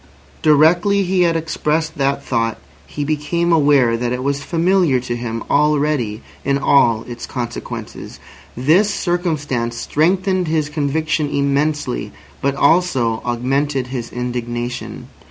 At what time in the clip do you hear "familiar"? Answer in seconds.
4.41-4.99